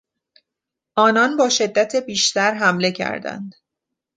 [0.95, 3.55] آنان با شدت بیشتر حمله کردند.